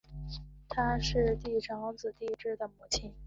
[0.67, 3.13] 她是帝喾长子帝挚的母亲。